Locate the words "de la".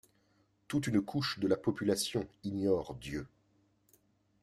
1.37-1.55